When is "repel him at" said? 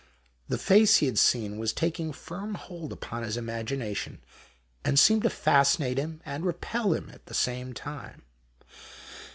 6.43-7.27